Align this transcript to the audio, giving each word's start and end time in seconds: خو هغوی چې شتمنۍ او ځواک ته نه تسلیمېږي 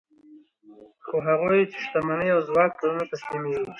خو 1.05 1.15
هغوی 1.27 1.59
چې 1.71 1.77
شتمنۍ 1.85 2.29
او 2.35 2.41
ځواک 2.47 2.71
ته 2.79 2.85
نه 2.97 3.03
تسلیمېږي 3.11 3.67